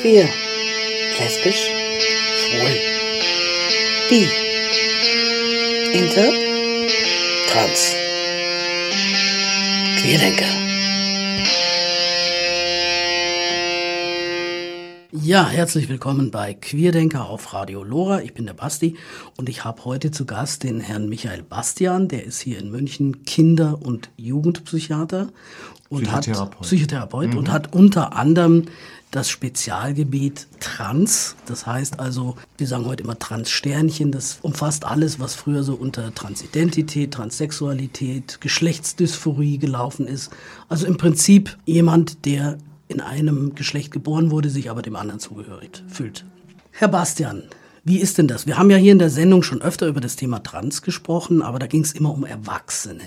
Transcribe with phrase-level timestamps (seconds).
[0.00, 0.30] Queer,
[1.18, 1.68] lesbisch,
[2.38, 2.74] schwul,
[4.08, 4.26] bi,
[5.92, 6.32] inter,
[7.50, 7.94] trans,
[10.00, 10.46] Queerdenker.
[15.12, 18.22] Ja, herzlich willkommen bei Queerdenker auf Radio Lora.
[18.22, 18.96] Ich bin der Basti
[19.40, 23.24] und ich habe heute zu Gast den Herrn Michael Bastian, der ist hier in München
[23.24, 25.30] Kinder- und Jugendpsychiater
[25.88, 26.56] und Psychotherapeut.
[26.56, 27.38] hat Psychotherapeut mhm.
[27.38, 28.66] und hat unter anderem
[29.10, 31.36] das Spezialgebiet Trans.
[31.46, 34.12] Das heißt also, wir sagen heute immer Transsternchen.
[34.12, 40.30] Das umfasst alles, was früher so unter Transidentität, Transsexualität, Geschlechtsdysphorie gelaufen ist.
[40.68, 45.82] Also im Prinzip jemand, der in einem Geschlecht geboren wurde, sich aber dem anderen zugehörig
[45.88, 46.26] fühlt.
[46.72, 47.44] Herr Bastian,
[47.90, 48.46] wie ist denn das?
[48.46, 51.58] Wir haben ja hier in der Sendung schon öfter über das Thema Trans gesprochen, aber
[51.58, 53.02] da ging es immer um Erwachsene.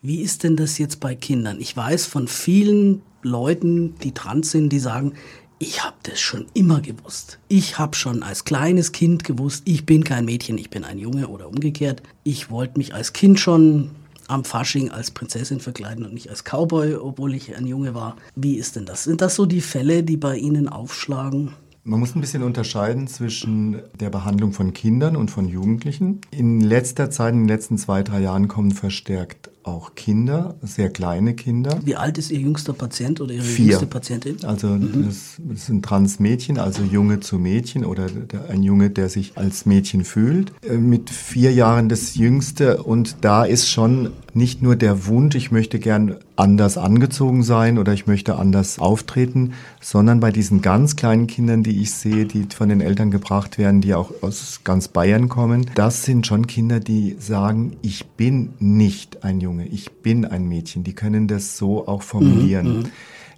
[0.00, 1.60] Wie ist denn das jetzt bei Kindern?
[1.60, 5.12] Ich weiß von vielen Leuten, die trans sind, die sagen,
[5.58, 7.38] ich habe das schon immer gewusst.
[7.48, 11.28] Ich habe schon als kleines Kind gewusst, ich bin kein Mädchen, ich bin ein Junge
[11.28, 12.02] oder umgekehrt.
[12.22, 13.90] Ich wollte mich als Kind schon
[14.26, 18.16] am Fasching als Prinzessin verkleiden und nicht als Cowboy, obwohl ich ein Junge war.
[18.34, 19.04] Wie ist denn das?
[19.04, 21.52] Sind das so die Fälle, die bei Ihnen aufschlagen?
[21.86, 26.22] Man muss ein bisschen unterscheiden zwischen der Behandlung von Kindern und von Jugendlichen.
[26.30, 31.34] In letzter Zeit, in den letzten zwei, drei Jahren kommen verstärkt auch Kinder, sehr kleine
[31.34, 31.78] Kinder.
[31.84, 33.66] Wie alt ist Ihr jüngster Patient oder Ihre Vier.
[33.66, 34.36] jüngste Patientin?
[34.44, 35.06] Also mhm.
[35.06, 39.66] das, das, sind Transmädchen, also Junge zu Mädchen oder der, ein Junge, der sich als
[39.66, 40.52] Mädchen fühlt.
[40.62, 45.50] Äh, mit vier Jahren das Jüngste und da ist schon nicht nur der Wunsch, ich
[45.50, 51.28] möchte gern anders angezogen sein oder ich möchte anders auftreten, sondern bei diesen ganz kleinen
[51.28, 55.28] Kindern, die ich sehe, die von den Eltern gebracht werden, die auch aus ganz Bayern
[55.28, 59.53] kommen, das sind schon Kinder, die sagen, ich bin nicht ein Junge.
[59.54, 60.82] Junge, ich bin ein Mädchen.
[60.82, 62.78] Die können das so auch formulieren.
[62.78, 62.84] Mhm.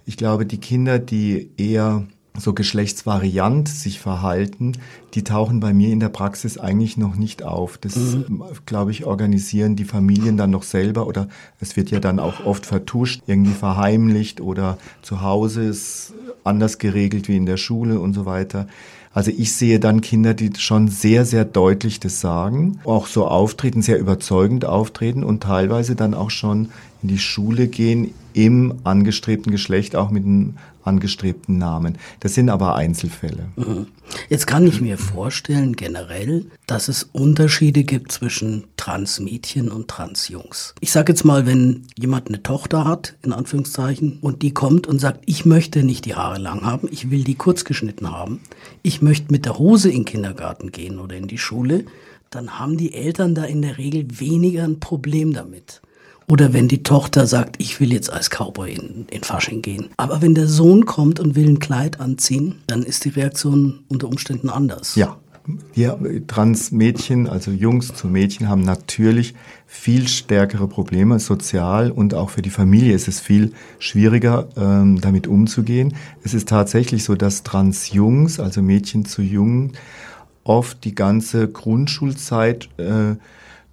[0.05, 2.07] Ich glaube, die Kinder, die eher
[2.39, 4.73] so geschlechtsvariant sich verhalten,
[5.13, 7.77] die tauchen bei mir in der Praxis eigentlich noch nicht auf.
[7.77, 8.43] Das, mhm.
[8.65, 11.27] glaube ich, organisieren die Familien dann noch selber oder
[11.59, 16.13] es wird ja dann auch oft vertuscht, irgendwie verheimlicht oder zu Hause ist
[16.43, 18.67] anders geregelt wie in der Schule und so weiter.
[19.17, 23.81] Also ich sehe dann Kinder, die schon sehr, sehr deutlich das sagen, auch so auftreten,
[23.81, 26.69] sehr überzeugend auftreten und teilweise dann auch schon
[27.01, 31.97] in die Schule gehen im angestrebten Geschlecht, auch mit einem angestrebten Namen.
[32.21, 33.49] Das sind aber Einzelfälle.
[33.55, 33.87] Mhm.
[34.29, 40.73] Jetzt kann ich mir vorstellen, generell, dass es Unterschiede gibt zwischen Transmädchen und Transjungs.
[40.79, 44.99] Ich sage jetzt mal, wenn jemand eine Tochter hat, in Anführungszeichen, und die kommt und
[44.99, 48.39] sagt, ich möchte nicht die Haare lang haben, ich will die kurz geschnitten haben,
[48.81, 51.85] ich möchte mit der Hose in den Kindergarten gehen oder in die Schule,
[52.29, 55.81] dann haben die Eltern da in der Regel weniger ein Problem damit.
[56.29, 59.87] Oder wenn die Tochter sagt, ich will jetzt als Cowboy in, in Fasching gehen.
[59.95, 64.07] Aber wenn der Sohn kommt und will ein Kleid anziehen, dann ist die Reaktion unter
[64.07, 64.95] Umständen anders.
[64.95, 65.17] Ja.
[65.73, 69.33] Wir Transmädchen, also Jungs zu Mädchen, haben natürlich
[69.65, 75.25] viel stärkere Probleme, sozial und auch für die Familie ist es viel schwieriger, ähm, damit
[75.25, 75.95] umzugehen.
[76.21, 79.71] Es ist tatsächlich so, dass Transjungs, also Mädchen zu Jungen,
[80.43, 83.15] oft die ganze Grundschulzeit äh,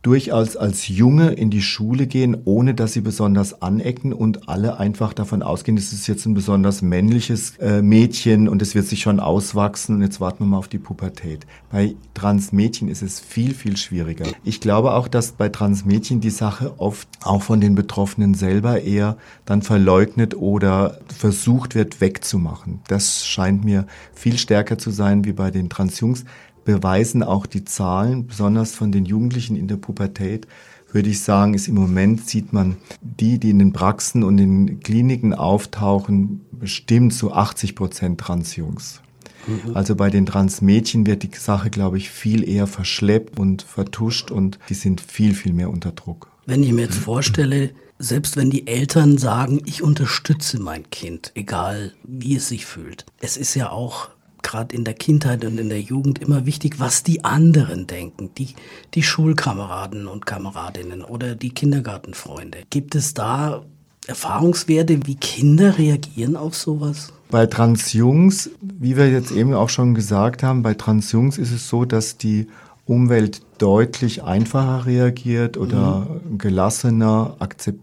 [0.04, 5.14] durchaus als Junge in die Schule gehen, ohne dass sie besonders anecken und alle einfach
[5.14, 9.18] davon ausgehen, es ist jetzt ein besonders männliches äh, Mädchen und es wird sich schon
[9.18, 11.46] auswachsen und jetzt warten wir mal auf die Pubertät.
[11.72, 14.26] Bei Transmädchen ist es viel, viel schwieriger.
[14.44, 19.16] Ich glaube auch, dass bei Transmädchen die Sache oft auch von den Betroffenen selber eher
[19.46, 22.80] dann verleugnet oder versucht wird wegzumachen.
[22.88, 26.26] Das scheint mir viel stärker zu sein wie bei den Transjungs
[26.64, 30.46] beweisen auch die Zahlen, besonders von den Jugendlichen in der Pubertät,
[30.92, 34.66] würde ich sagen, ist im Moment sieht man die, die in den Praxen und in
[34.66, 39.02] den Kliniken auftauchen, bestimmt zu 80 Prozent Transjungs.
[39.46, 39.76] Mhm.
[39.76, 44.58] Also bei den Transmädchen wird die Sache, glaube ich, viel eher verschleppt und vertuscht und
[44.68, 46.30] die sind viel, viel mehr unter Druck.
[46.46, 51.92] Wenn ich mir jetzt vorstelle, selbst wenn die Eltern sagen, ich unterstütze mein Kind, egal
[52.04, 54.10] wie es sich fühlt, es ist ja auch
[54.44, 58.54] gerade in der Kindheit und in der Jugend immer wichtig, was die anderen denken, die,
[58.94, 62.58] die Schulkameraden und Kameradinnen oder die Kindergartenfreunde.
[62.70, 63.64] Gibt es da
[64.06, 67.12] Erfahrungswerte, wie Kinder reagieren auf sowas?
[67.30, 71.84] Bei Transjungs, wie wir jetzt eben auch schon gesagt haben, bei Transjungs ist es so,
[71.84, 72.46] dass die
[72.84, 76.38] Umwelt deutlich einfacher reagiert oder mhm.
[76.38, 77.82] gelassener, akzeptiert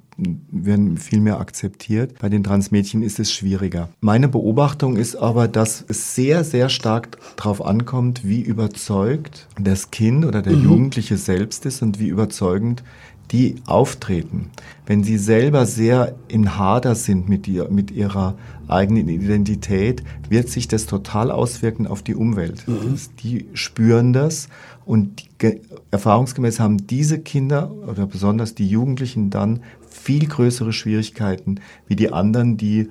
[0.52, 2.20] werden viel mehr akzeptiert.
[2.20, 3.90] Bei den Transmädchen ist es schwieriger.
[4.02, 10.26] Meine Beobachtung ist aber, dass es sehr, sehr stark darauf ankommt, wie überzeugt das Kind
[10.26, 10.64] oder der mhm.
[10.64, 12.84] Jugendliche selbst ist und wie überzeugend
[13.32, 14.50] die auftreten,
[14.86, 18.36] wenn sie selber sehr im Hader sind mit, ihr, mit ihrer
[18.68, 22.68] eigenen Identität, wird sich das total auswirken auf die Umwelt.
[22.68, 22.96] Mhm.
[23.24, 24.50] Die spüren das
[24.86, 29.62] und die, erfahrungsgemäß haben diese Kinder oder besonders die Jugendlichen dann
[29.94, 32.90] viel größere Schwierigkeiten wie die anderen, die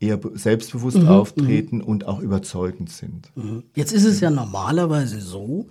[0.00, 1.84] eher selbstbewusst mhm, auftreten mhm.
[1.84, 3.30] und auch überzeugend sind.
[3.36, 3.64] Mhm.
[3.74, 5.66] Jetzt ist es ja normalerweise so,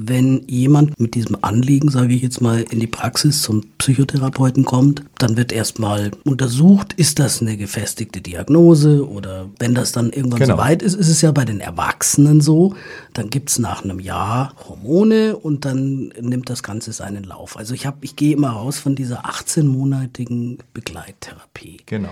[0.00, 5.02] wenn jemand mit diesem Anliegen, sage ich jetzt mal, in die Praxis zum Psychotherapeuten kommt,
[5.18, 10.54] dann wird erstmal untersucht, ist das eine gefestigte Diagnose oder wenn das dann irgendwann genau.
[10.54, 12.74] so weit ist, ist es ja bei den Erwachsenen so,
[13.12, 17.56] dann gibt es nach einem Jahr Hormone und dann nimmt das Ganze seinen Lauf.
[17.56, 21.78] Also ich, hab, ich gehe immer raus von dieser 18-monatigen Begleittherapie.
[21.86, 22.10] Genau.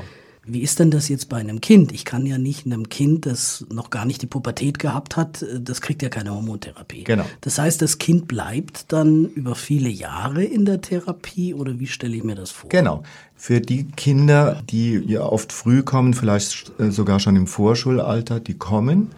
[0.49, 1.93] Wie ist denn das jetzt bei einem Kind?
[1.93, 5.81] Ich kann ja nicht einem Kind, das noch gar nicht die Pubertät gehabt hat, das
[5.81, 7.05] kriegt ja keine Hormontherapie.
[7.05, 7.25] Genau.
[7.41, 12.17] Das heißt, das Kind bleibt dann über viele Jahre in der Therapie oder wie stelle
[12.17, 12.71] ich mir das vor?
[12.71, 13.03] Genau.
[13.35, 18.55] Für die Kinder, die ja oft früh kommen, vielleicht äh, sogar schon im Vorschulalter, die
[18.55, 19.11] kommen.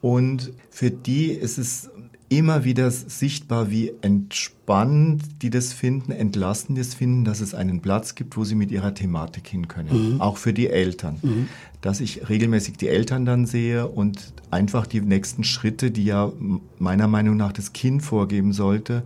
[0.00, 1.90] Und für die ist es
[2.38, 8.14] immer wieder sichtbar, wie entspannt die das finden, entlassen das finden, dass es einen Platz
[8.14, 10.14] gibt, wo sie mit ihrer Thematik hin können.
[10.14, 10.20] Mhm.
[10.20, 11.18] Auch für die Eltern.
[11.20, 11.48] Mhm.
[11.82, 16.32] Dass ich regelmäßig die Eltern dann sehe und einfach die nächsten Schritte, die ja
[16.78, 19.02] meiner Meinung nach das Kind vorgeben sollte,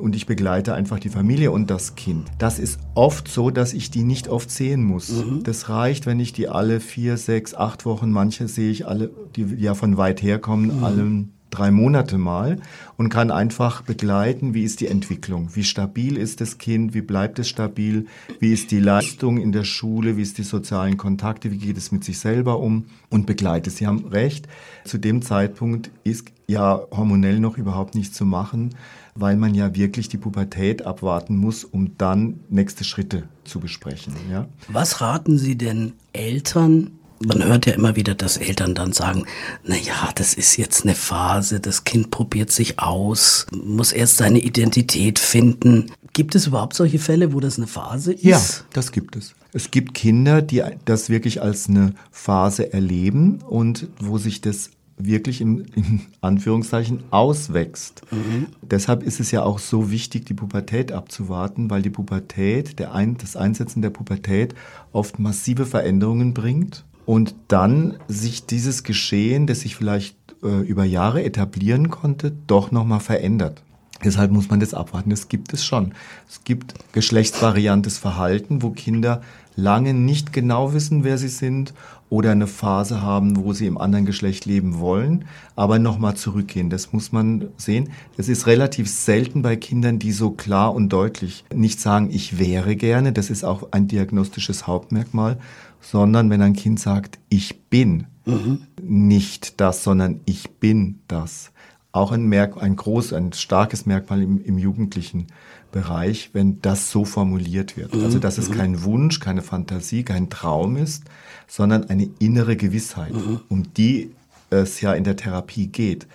[0.00, 2.26] und ich begleite einfach die Familie und das Kind.
[2.38, 5.10] Das ist oft so, dass ich die nicht oft sehen muss.
[5.10, 5.44] Mhm.
[5.44, 9.44] Das reicht, wenn ich die alle vier, sechs, acht Wochen, manche sehe ich alle, die
[9.58, 10.84] ja von weit herkommen, mhm.
[10.84, 12.58] allen drei Monate mal
[12.96, 17.38] und kann einfach begleiten, wie ist die Entwicklung, wie stabil ist das Kind, wie bleibt
[17.38, 18.06] es stabil,
[18.38, 21.92] wie ist die Leistung in der Schule, wie ist die sozialen Kontakte, wie geht es
[21.92, 23.70] mit sich selber um und begleite.
[23.70, 24.48] Sie haben recht,
[24.84, 28.74] zu dem Zeitpunkt ist ja hormonell noch überhaupt nichts zu machen,
[29.14, 34.14] weil man ja wirklich die Pubertät abwarten muss, um dann nächste Schritte zu besprechen.
[34.30, 34.46] Ja?
[34.68, 39.24] Was raten Sie denn Eltern, man hört ja immer wieder, dass Eltern dann sagen,
[39.64, 44.38] na ja, das ist jetzt eine Phase, das Kind probiert sich aus, muss erst seine
[44.38, 45.92] Identität finden.
[46.12, 48.24] Gibt es überhaupt solche Fälle, wo das eine Phase ist?
[48.24, 48.40] Ja,
[48.72, 49.34] das gibt es.
[49.52, 55.40] Es gibt Kinder, die das wirklich als eine Phase erleben und wo sich das wirklich
[55.40, 58.02] in, in Anführungszeichen auswächst.
[58.10, 58.46] Mhm.
[58.62, 63.16] Deshalb ist es ja auch so wichtig, die Pubertät abzuwarten, weil die Pubertät, der Ein,
[63.16, 64.54] das Einsetzen der Pubertät
[64.92, 71.24] oft massive Veränderungen bringt und dann sich dieses Geschehen, das sich vielleicht äh, über Jahre
[71.24, 73.64] etablieren konnte, doch nochmal verändert.
[74.04, 75.10] Deshalb muss man das abwarten.
[75.10, 75.92] Das gibt es schon.
[76.28, 79.22] Es gibt geschlechtsvariantes Verhalten, wo Kinder
[79.56, 81.74] lange nicht genau wissen, wer sie sind
[82.10, 85.24] oder eine Phase haben, wo sie im anderen Geschlecht leben wollen,
[85.56, 86.70] aber nochmal zurückgehen.
[86.70, 87.90] Das muss man sehen.
[88.16, 92.76] Das ist relativ selten bei Kindern, die so klar und deutlich nicht sagen, ich wäre
[92.76, 93.12] gerne.
[93.12, 95.38] Das ist auch ein diagnostisches Hauptmerkmal,
[95.80, 98.62] sondern wenn ein Kind sagt, ich bin mhm.
[98.82, 101.52] nicht das, sondern ich bin das.
[101.92, 105.26] Auch ein, Merk ein groß, ein starkes Merkmal im, im jugendlichen
[105.72, 107.94] Bereich, wenn das so formuliert wird.
[107.94, 108.04] Mhm.
[108.04, 108.54] Also, dass es mhm.
[108.54, 111.04] kein Wunsch, keine Fantasie, kein Traum ist,
[111.48, 113.40] sondern eine innere Gewissheit, mhm.
[113.48, 114.10] um die
[114.50, 116.06] es ja in der Therapie geht.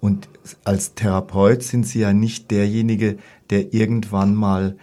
[0.00, 0.28] Und
[0.64, 3.18] als Therapeut sind Sie ja nicht derjenige,
[3.50, 4.76] der irgendwann mal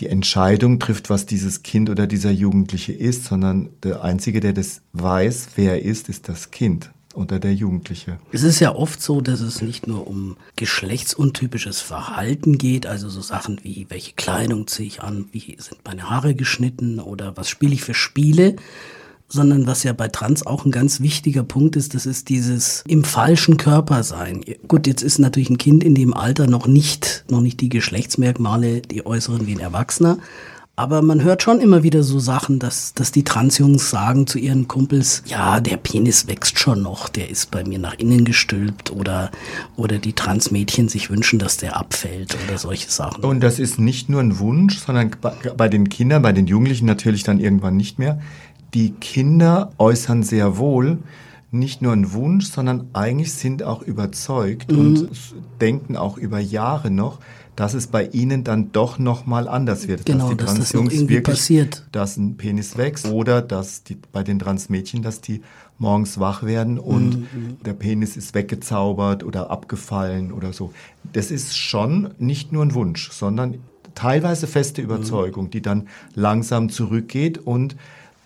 [0.00, 4.80] die Entscheidung trifft, was dieses Kind oder dieser Jugendliche ist, sondern der Einzige, der das
[4.92, 8.18] weiß, wer er ist, ist das Kind oder der Jugendliche.
[8.32, 13.20] Es ist ja oft so, dass es nicht nur um geschlechtsuntypisches Verhalten geht, also so
[13.20, 17.74] Sachen wie, welche Kleidung ziehe ich an, wie sind meine Haare geschnitten oder was spiele
[17.74, 18.56] ich für Spiele,
[19.34, 23.04] sondern was ja bei Trans auch ein ganz wichtiger Punkt ist, das ist dieses im
[23.04, 24.42] falschen Körper sein.
[24.66, 28.80] Gut, jetzt ist natürlich ein Kind in dem Alter noch nicht, noch nicht die Geschlechtsmerkmale,
[28.80, 30.18] die äußeren wie ein Erwachsener.
[30.76, 34.66] Aber man hört schon immer wieder so Sachen, dass, dass die Transjungs sagen zu ihren
[34.66, 39.30] Kumpels, ja, der Penis wächst schon noch, der ist bei mir nach innen gestülpt oder,
[39.76, 43.22] oder die Transmädchen sich wünschen, dass der abfällt oder solche Sachen.
[43.22, 45.12] Und das ist nicht nur ein Wunsch, sondern
[45.56, 48.20] bei den Kindern, bei den Jugendlichen natürlich dann irgendwann nicht mehr
[48.74, 50.98] die Kinder äußern sehr wohl
[51.54, 54.78] nicht nur einen Wunsch, sondern eigentlich sind auch überzeugt mhm.
[54.78, 55.08] und
[55.60, 57.20] denken auch über Jahre noch,
[57.54, 60.74] dass es bei ihnen dann doch noch mal anders wird, genau, dass die dass das
[60.74, 61.86] wirklich, passiert.
[61.92, 65.42] dass ein Penis wächst oder dass die, bei den Transmädchen, dass die
[65.78, 67.58] morgens wach werden und mhm.
[67.64, 70.72] der Penis ist weggezaubert oder abgefallen oder so.
[71.12, 73.58] Das ist schon nicht nur ein Wunsch, sondern
[73.94, 75.50] teilweise feste Überzeugung, mhm.
[75.50, 77.76] die dann langsam zurückgeht und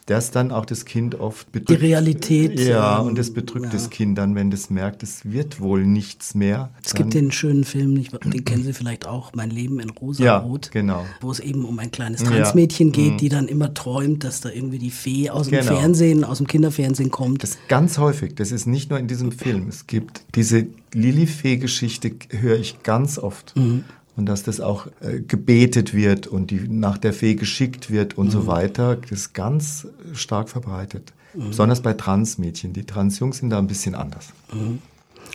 [0.09, 1.83] das dann auch das Kind oft bedrückt.
[1.83, 2.59] Die Realität.
[2.59, 3.73] Ja, und das bedrückt ja.
[3.73, 6.71] das Kind dann, wenn das merkt, es wird wohl nichts mehr.
[6.83, 10.67] Es gibt den schönen Film, den kennen Sie vielleicht auch, Mein Leben in Rosa-Rot.
[10.67, 11.05] Ja, genau.
[11.21, 12.93] Wo es eben um ein kleines Transmädchen ja.
[12.93, 13.17] geht, mhm.
[13.19, 15.79] die dann immer träumt, dass da irgendwie die Fee aus dem genau.
[15.79, 17.43] Fernsehen, aus dem Kinderfernsehen kommt.
[17.43, 19.69] Das ist ganz häufig, das ist nicht nur in diesem Film.
[19.69, 23.55] Es gibt diese Lilifee-Geschichte, höre ich ganz oft.
[23.57, 23.85] Mhm
[24.19, 28.27] und dass das auch äh, gebetet wird und die nach der Fee geschickt wird und
[28.27, 28.31] mhm.
[28.33, 31.13] so weiter, das ist ganz stark verbreitet.
[31.35, 31.49] Mhm.
[31.49, 32.73] Besonders bei Transmädchen.
[32.73, 34.31] Die Transjungs sind da ein bisschen anders.
[34.53, 34.81] Mhm.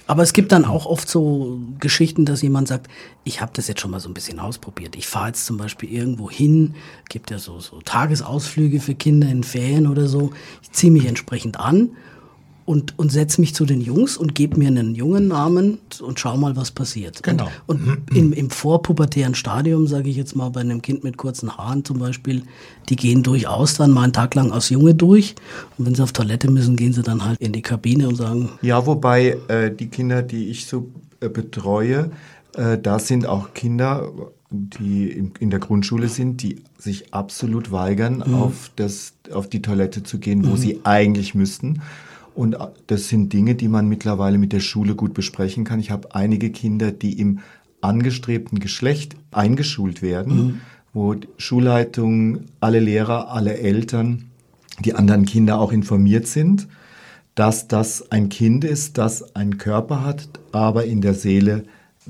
[0.06, 2.90] Aber es gibt dann auch oft so Geschichten, dass jemand sagt,
[3.24, 4.98] ich habe das jetzt schon mal so ein bisschen ausprobiert.
[4.98, 6.76] Ich fahre jetzt zum Beispiel irgendwo hin,
[7.08, 10.32] gibt ja so, so Tagesausflüge für Kinder in Ferien oder so.
[10.62, 11.92] Ich ziehe mich entsprechend an
[12.66, 16.38] und, und setze mich zu den Jungs und gebe mir einen jungen Namen und schau
[16.38, 17.22] mal, was passiert.
[17.24, 17.50] Genau.
[17.68, 21.58] Und, und im, im vorpubertären Stadium, sage ich jetzt mal, bei einem Kind mit kurzen
[21.58, 22.44] Haaren zum Beispiel,
[22.90, 25.36] die gehen durchaus dann mal einen Tag lang als Junge durch.
[25.78, 28.50] Und wenn sie auf Toilette müssen, gehen sie dann halt in die Kabine und sagen.
[28.62, 30.90] Ja, wobei äh, die Kinder, die ich so
[31.20, 32.12] äh, betreue,
[32.56, 34.12] äh, da sind auch Kinder,
[34.54, 38.36] die in, der Grundschule sind, die sich absolut weigern, mhm.
[38.36, 40.58] auf, das, auf die Toilette zu gehen, wo mhm.
[40.58, 41.82] sie eigentlich müssten.
[42.36, 45.80] Und das sind Dinge, die man mittlerweile mit der Schule gut besprechen kann.
[45.80, 47.40] Ich habe einige Kinder, die im
[47.82, 50.62] angestrebten Geschlecht eingeschult werden, mhm.
[50.94, 54.32] wo Schulleitung, alle Lehrer, alle Eltern,
[54.84, 56.68] die anderen Kinder auch informiert sind,
[57.36, 61.66] dass das ein Kind ist, das einen Körper hat, aber in der Seele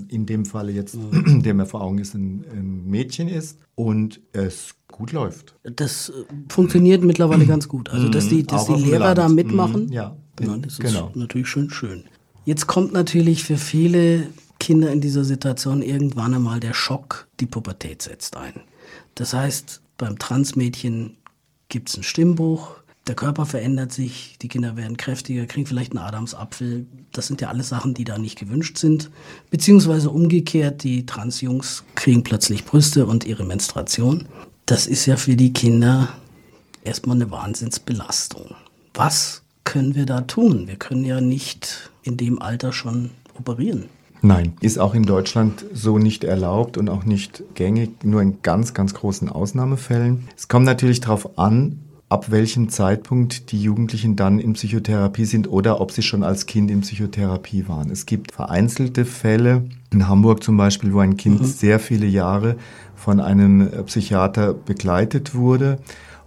[0.07, 1.41] in dem Falle jetzt, mhm.
[1.43, 5.55] der mir vor Augen ist, ein, ein, Mädchen ist und es gut läuft.
[5.63, 6.13] Das äh,
[6.49, 7.89] funktioniert mittlerweile ganz gut.
[7.89, 11.09] Also, dass die, dass die Lehrer da mitmachen, mhm, ja, ja, das genau.
[11.09, 12.05] ist natürlich schön schön.
[12.45, 14.27] Jetzt kommt natürlich für viele
[14.59, 18.53] Kinder in dieser Situation irgendwann einmal der Schock, die Pubertät setzt ein.
[19.15, 21.17] Das heißt, beim Transmädchen
[21.69, 26.05] gibt es einen Stimmbruch, der Körper verändert sich, die Kinder werden kräftiger, kriegen vielleicht einen
[26.05, 26.87] Adamsapfel.
[27.11, 29.11] Das sind ja alles Sachen, die da nicht gewünscht sind.
[29.49, 34.25] Beziehungsweise umgekehrt, die Transjungs kriegen plötzlich Brüste und ihre Menstruation.
[34.65, 36.09] Das ist ja für die Kinder
[36.83, 38.55] erstmal eine Wahnsinnsbelastung.
[38.93, 40.67] Was können wir da tun?
[40.67, 43.85] Wir können ja nicht in dem Alter schon operieren.
[44.21, 48.73] Nein, ist auch in Deutschland so nicht erlaubt und auch nicht gängig, nur in ganz,
[48.73, 50.29] ganz großen Ausnahmefällen.
[50.37, 55.81] Es kommt natürlich darauf an, ab welchem Zeitpunkt die Jugendlichen dann in Psychotherapie sind oder
[55.81, 57.89] ob sie schon als Kind in Psychotherapie waren.
[57.89, 61.45] Es gibt vereinzelte Fälle, in Hamburg zum Beispiel, wo ein Kind mhm.
[61.45, 62.55] sehr viele Jahre
[63.03, 65.79] von einem Psychiater begleitet wurde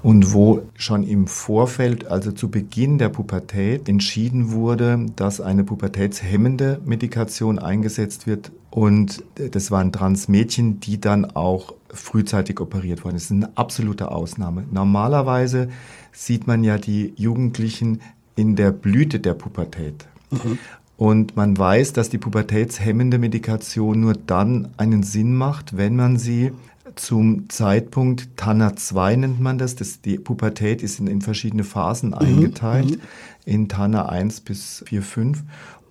[0.03, 6.83] und wo schon im Vorfeld, also zu Beginn der Pubertät, entschieden wurde, dass eine pubertätshemmende
[6.85, 8.53] Medikation eingesetzt wird.
[8.69, 13.15] Und das waren Transmädchen, die dann auch frühzeitig operiert wurden.
[13.15, 14.65] Das ist eine absolute Ausnahme.
[14.71, 15.71] Normalerweise
[16.13, 18.03] sieht man ja die Jugendlichen
[18.35, 20.07] in der Blüte der Pubertät.
[20.31, 20.59] Mhm.
[20.97, 26.53] Und man weiß, dass die pubertätshemmende Medikation nur dann einen Sinn macht, wenn man sie
[26.95, 29.77] zum Zeitpunkt Tanner 2 nennt man das.
[29.77, 32.17] das die Pubertät ist in, in verschiedene Phasen mhm.
[32.17, 33.01] eingeteilt, mhm.
[33.45, 35.45] in Tanner 1 bis 4, 5.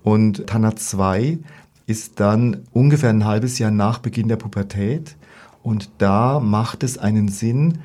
[0.03, 1.37] Und Tanner 2
[1.85, 5.15] ist dann ungefähr ein halbes Jahr nach Beginn der Pubertät.
[5.61, 7.79] Und da macht es einen Sinn,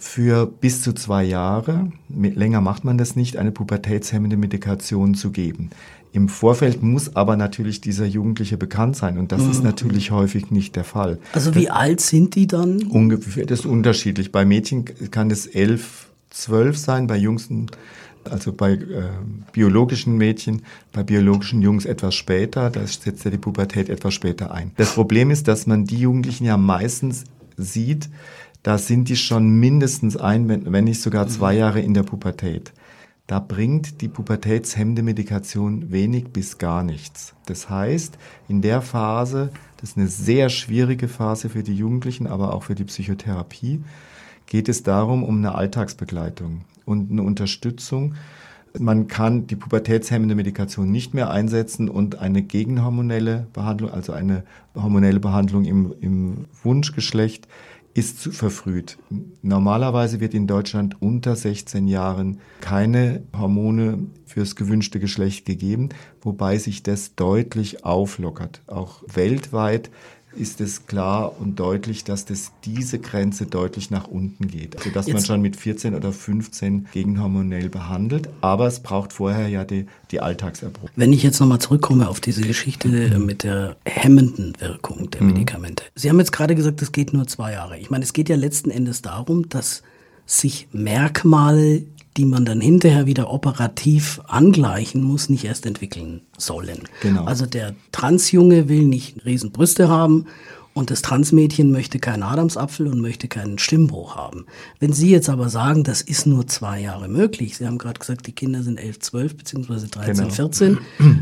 [0.00, 5.70] für bis zu zwei Jahre, länger macht man das nicht, eine pubertätshemmende Medikation zu geben.
[6.12, 9.50] Im Vorfeld muss aber natürlich dieser Jugendliche bekannt sein und das mhm.
[9.50, 11.18] ist natürlich häufig nicht der Fall.
[11.32, 12.82] Also wie das, alt sind die dann?
[12.82, 14.32] Ungefähr, das ist unterschiedlich.
[14.32, 17.48] Bei Mädchen kann es elf, zwölf sein, bei Jungs,
[18.24, 18.78] also bei äh,
[19.52, 20.62] biologischen Mädchen,
[20.92, 24.72] bei biologischen Jungs etwas später, da setzt ja die Pubertät etwas später ein.
[24.76, 27.24] Das Problem ist, dass man die Jugendlichen ja meistens
[27.56, 28.08] sieht,
[28.62, 31.58] da sind die schon mindestens ein, wenn nicht sogar zwei mhm.
[31.60, 32.72] Jahre in der Pubertät
[33.30, 37.32] da bringt die pubertätshemmende Medikation wenig bis gar nichts.
[37.46, 38.18] Das heißt,
[38.48, 42.74] in der Phase, das ist eine sehr schwierige Phase für die Jugendlichen, aber auch für
[42.74, 43.84] die Psychotherapie,
[44.46, 48.16] geht es darum, um eine Alltagsbegleitung und eine Unterstützung.
[48.76, 54.42] Man kann die pubertätshemmende Medikation nicht mehr einsetzen und eine gegenhormonelle Behandlung, also eine
[54.74, 57.46] hormonelle Behandlung im, im Wunschgeschlecht,
[57.94, 58.98] ist zu verfrüht.
[59.42, 65.88] Normalerweise wird in Deutschland unter 16 Jahren keine Hormone fürs gewünschte Geschlecht gegeben,
[66.22, 68.62] wobei sich das deutlich auflockert.
[68.68, 69.90] Auch weltweit
[70.36, 74.76] ist es klar und deutlich, dass das diese Grenze deutlich nach unten geht.
[74.76, 75.14] Also dass Jetzt.
[75.14, 80.20] man schon mit 14 oder 15 gegenhormonell behandelt, aber es braucht vorher ja die, die
[80.20, 80.90] Alltagserprobung.
[80.96, 83.26] Wenn ich jetzt nochmal zurückkomme auf diese Geschichte mhm.
[83.26, 85.32] mit der hemmenden Wirkung der mhm.
[85.32, 85.84] Medikamente.
[85.94, 87.78] Sie haben jetzt gerade gesagt, es geht nur zwei Jahre.
[87.78, 89.82] Ich meine, es geht ja letzten Endes darum, dass
[90.26, 91.84] sich Merkmale,
[92.16, 96.80] die man dann hinterher wieder operativ angleichen muss, nicht erst entwickeln sollen.
[97.02, 97.24] Genau.
[97.24, 100.26] Also der Transjunge will nicht Riesenbrüste haben
[100.72, 104.46] und das Transmädchen möchte keinen Adamsapfel und möchte keinen Stimmbruch haben.
[104.78, 108.26] Wenn Sie jetzt aber sagen, das ist nur zwei Jahre möglich, Sie haben gerade gesagt,
[108.26, 110.30] die Kinder sind 11, 12 beziehungsweise 13, genau.
[110.30, 110.78] 14.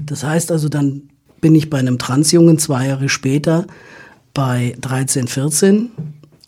[0.06, 1.02] Das heißt also, dann
[1.40, 3.66] bin ich bei einem Transjungen zwei Jahre später
[4.34, 5.90] bei 13, 14.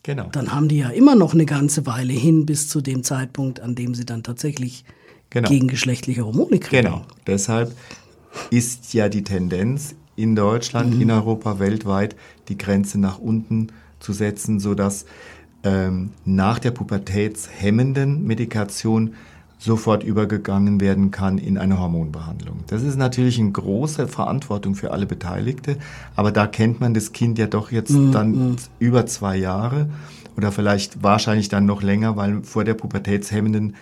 [0.02, 0.28] Genau.
[0.32, 3.74] Dann haben die ja immer noch eine ganze Weile hin bis zu dem Zeitpunkt, an
[3.74, 4.84] dem sie dann tatsächlich
[5.28, 5.48] genau.
[5.48, 6.84] gegengeschlechtliche Hormone kriegen.
[6.84, 7.04] Genau.
[7.26, 7.74] Deshalb
[8.50, 11.02] ist ja die Tendenz in Deutschland, mhm.
[11.02, 12.16] in Europa, weltweit
[12.48, 15.04] die Grenze nach unten zu setzen, sodass
[15.62, 19.14] ähm, nach der pubertätshemmenden Medikation
[19.60, 22.64] sofort übergegangen werden kann in eine Hormonbehandlung.
[22.68, 25.76] Das ist natürlich eine große Verantwortung für alle Beteiligte,
[26.16, 28.10] aber da kennt man das Kind ja doch jetzt mhm.
[28.10, 29.90] dann über zwei Jahre
[30.36, 33.76] oder vielleicht wahrscheinlich dann noch länger, weil vor der pubertätshemmenden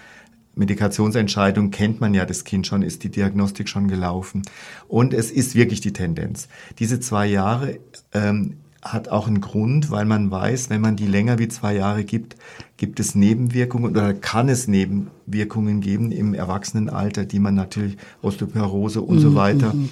[0.56, 4.42] Medikationsentscheidung kennt man ja das Kind schon, ist die Diagnostik schon gelaufen.
[4.88, 6.48] Und es ist wirklich die Tendenz.
[6.80, 7.78] Diese zwei Jahre
[8.12, 8.56] ähm,
[8.92, 12.36] hat auch einen Grund, weil man weiß, wenn man die länger wie zwei Jahre gibt,
[12.76, 19.20] gibt es Nebenwirkungen oder kann es Nebenwirkungen geben im Erwachsenenalter, die man natürlich Osteoporose und
[19.20, 19.88] so mhm, weiter, mhm.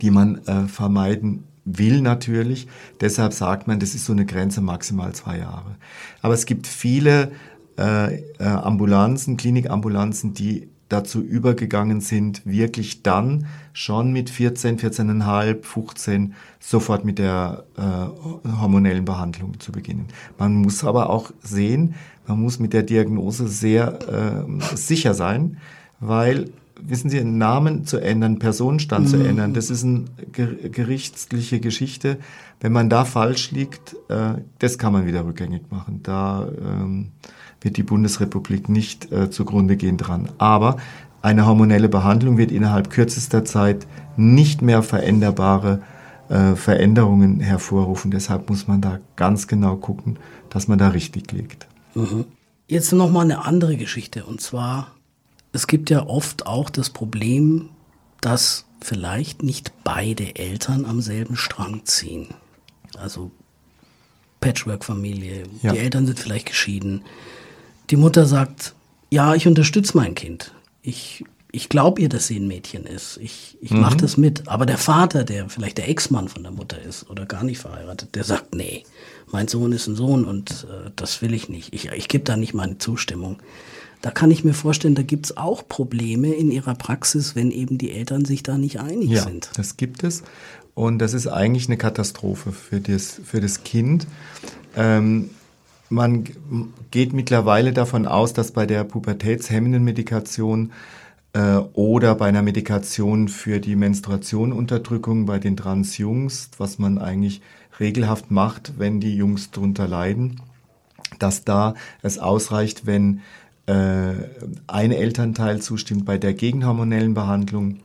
[0.00, 2.66] die man äh, vermeiden will natürlich.
[3.00, 5.76] Deshalb sagt man, das ist so eine Grenze maximal zwei Jahre.
[6.20, 7.32] Aber es gibt viele
[7.78, 16.34] äh, äh, Ambulanzen, Klinikambulanzen, die dazu übergegangen sind, wirklich dann schon mit 14, 14,5, 15
[16.60, 20.06] sofort mit der äh, hormonellen Behandlung zu beginnen.
[20.38, 21.94] Man muss aber auch sehen,
[22.26, 25.56] man muss mit der Diagnose sehr äh, sicher sein,
[25.98, 26.50] weil
[26.84, 29.10] wissen Sie, einen Namen zu ändern, Personenstand mhm.
[29.10, 32.18] zu ändern, das ist eine gerichtliche Geschichte.
[32.60, 36.00] Wenn man da falsch liegt, äh, das kann man wieder rückgängig machen.
[36.02, 37.08] Da ähm,
[37.64, 40.28] wird die Bundesrepublik nicht äh, zugrunde gehen dran.
[40.38, 40.76] Aber
[41.20, 45.82] eine hormonelle Behandlung wird innerhalb kürzester Zeit nicht mehr veränderbare
[46.28, 48.10] äh, Veränderungen hervorrufen.
[48.10, 50.18] Deshalb muss man da ganz genau gucken,
[50.50, 51.66] dass man da richtig liegt.
[51.94, 52.24] Mhm.
[52.68, 54.88] Jetzt noch mal eine andere Geschichte und zwar
[55.52, 57.68] es gibt ja oft auch das Problem,
[58.20, 62.28] dass vielleicht nicht beide Eltern am selben Strang ziehen.
[62.98, 63.30] Also
[64.40, 65.72] Patchwork-Familie, ja.
[65.72, 67.02] die Eltern sind vielleicht geschieden,
[67.90, 68.74] die Mutter sagt,
[69.10, 70.52] ja, ich unterstütze mein Kind.
[70.82, 73.18] Ich, ich glaube ihr, dass sie ein Mädchen ist.
[73.20, 73.80] Ich, ich mhm.
[73.80, 74.48] mache das mit.
[74.48, 78.14] Aber der Vater, der vielleicht der Ex-Mann von der Mutter ist oder gar nicht verheiratet,
[78.14, 78.84] der sagt, nee,
[79.30, 81.74] mein Sohn ist ein Sohn und äh, das will ich nicht.
[81.74, 83.38] Ich, ich gebe da nicht meine Zustimmung.
[84.00, 87.78] Da kann ich mir vorstellen, da gibt es auch Probleme in ihrer Praxis, wenn eben
[87.78, 89.50] die Eltern sich da nicht einig ja, sind.
[89.54, 90.24] Das gibt es.
[90.74, 94.06] Und das ist eigentlich eine Katastrophe für das, für das Kind.
[94.74, 95.30] Ähm,
[95.92, 96.24] man
[96.90, 100.72] geht mittlerweile davon aus, dass bei der pubertätshemmenden Medikation
[101.34, 107.42] äh, oder bei einer Medikation für die Menstruationunterdrückung bei den Transjungs, was man eigentlich
[107.78, 110.40] regelhaft macht, wenn die Jungs darunter leiden,
[111.18, 113.20] dass da es ausreicht, wenn
[113.66, 114.14] äh,
[114.66, 117.80] ein Elternteil zustimmt bei der gegenhormonellen Behandlung,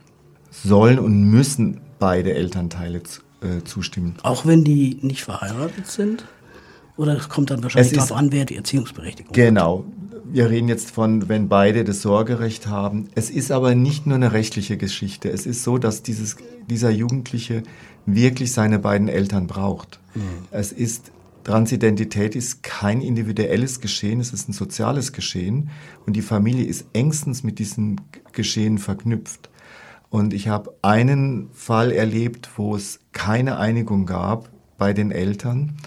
[0.50, 3.02] sollen und müssen beide Elternteile
[3.42, 4.16] äh, zustimmen.
[4.22, 6.24] Auch wenn die nicht verheiratet sind?
[6.98, 9.78] Oder es kommt dann wahrscheinlich darauf an, wer die Erziehungsberechtigung genau.
[9.78, 9.84] hat.
[9.84, 10.24] Genau.
[10.30, 13.08] Wir reden jetzt von, wenn beide das Sorgerecht haben.
[13.14, 15.30] Es ist aber nicht nur eine rechtliche Geschichte.
[15.30, 16.36] Es ist so, dass dieses,
[16.68, 17.62] dieser Jugendliche
[18.04, 20.00] wirklich seine beiden Eltern braucht.
[20.14, 20.20] Mhm.
[20.50, 21.12] Es ist
[21.44, 25.70] Transidentität ist kein individuelles Geschehen, es ist ein soziales Geschehen
[26.04, 27.96] und die Familie ist engstens mit diesem
[28.32, 29.48] Geschehen verknüpft.
[30.10, 35.78] Und ich habe einen Fall erlebt, wo es keine Einigung gab bei den Eltern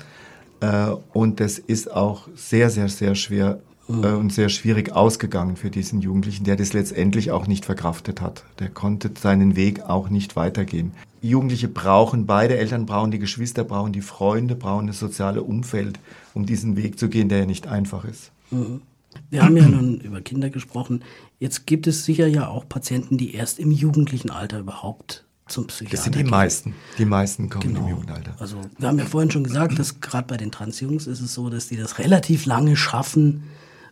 [1.13, 4.03] und das ist auch sehr, sehr, sehr schwer mhm.
[4.03, 8.43] äh, und sehr schwierig ausgegangen für diesen Jugendlichen, der das letztendlich auch nicht verkraftet hat.
[8.59, 10.93] Der konnte seinen Weg auch nicht weitergehen.
[11.21, 15.99] Jugendliche brauchen, beide Eltern brauchen die Geschwister, brauchen die Freunde, brauchen das soziale Umfeld,
[16.33, 18.31] um diesen Weg zu gehen, der ja nicht einfach ist.
[18.49, 18.81] Mhm.
[19.29, 21.03] Wir haben ja nun über Kinder gesprochen.
[21.37, 25.95] Jetzt gibt es sicher ja auch Patienten, die erst im jugendlichen Alter überhaupt zum Psychiater.
[25.95, 26.75] Das sind die meisten.
[26.97, 27.85] Die meisten kommen genau.
[27.85, 28.35] im Jugendalter.
[28.39, 31.49] Also wir haben ja vorhin schon gesagt, dass gerade bei den Transjungs ist es so,
[31.49, 33.43] dass die das relativ lange schaffen,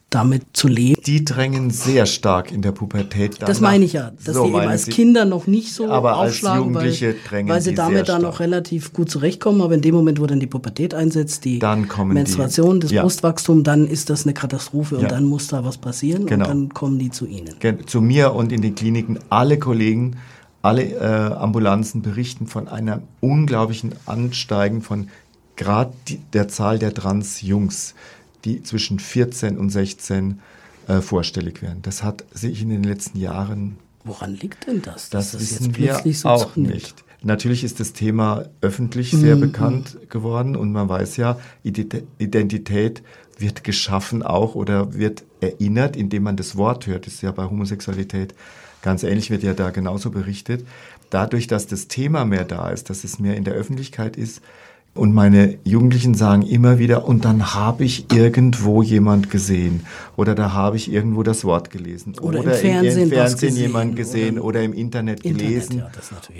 [0.09, 1.01] damit zu leben.
[1.05, 3.35] Die drängen sehr stark in der Pubertät.
[3.35, 3.47] Danach.
[3.47, 6.17] Das meine ich ja, dass so die eben als Sie, Kinder noch nicht so aber
[6.17, 7.15] aufschlagen, weil,
[7.47, 9.61] weil sie damit dann noch relativ gut zurechtkommen.
[9.61, 11.59] Aber in dem Moment, wo dann die Pubertät einsetzt, die
[12.05, 13.01] Menstruation, die, das ja.
[13.03, 15.01] Brustwachstum, dann ist das eine Katastrophe ja.
[15.01, 16.45] und dann muss da was passieren genau.
[16.45, 17.53] und dann kommen die zu Ihnen.
[17.85, 20.17] Zu mir und in den Kliniken alle Kollegen
[20.61, 25.09] alle äh, Ambulanzen berichten von einer unglaublichen Ansteigen von
[25.55, 25.93] gerade
[26.33, 27.95] der Zahl der Trans-Jungs,
[28.45, 30.39] die zwischen 14 und 16
[30.87, 31.81] äh, vorstellig werden.
[31.81, 33.77] Das hat sich in den letzten Jahren.
[34.03, 35.09] Woran liegt denn das?
[35.09, 36.73] Das, das wissen wir so auch zunimmt?
[36.73, 37.03] nicht.
[37.21, 39.41] Natürlich ist das Thema öffentlich sehr mhm.
[39.41, 43.03] bekannt geworden und man weiß ja, Identität
[43.37, 47.05] wird geschaffen auch oder wird erinnert, indem man das Wort hört.
[47.05, 48.33] Das ist ja bei Homosexualität
[48.81, 50.65] ganz ähnlich, wird ja da genauso berichtet.
[51.09, 54.41] Dadurch, dass das Thema mehr da ist, dass es mehr in der Öffentlichkeit ist,
[54.95, 59.85] und meine Jugendlichen sagen immer wieder, und dann habe ich irgendwo jemand gesehen
[60.17, 63.95] oder da habe ich irgendwo das Wort gelesen oder, oder im Fernsehen, im Fernsehen jemand
[63.95, 65.91] gesehen oder, oder, im Internet, Internet gelesen ja,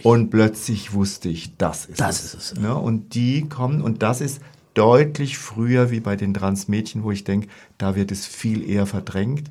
[0.04, 2.34] und plötzlich wusste ich, das ist das es.
[2.34, 2.64] Ist es.
[2.64, 4.42] Ja, und die kommen und das ist
[4.74, 7.48] deutlich früher wie bei den Transmädchen, wo ich denke,
[7.78, 9.50] da wird es viel eher verdrängt.